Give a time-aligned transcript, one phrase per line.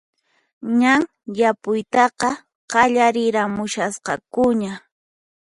[0.79, 1.01] Ñan
[1.39, 2.29] yapuytaqa
[2.71, 4.73] qallariramushasqakuña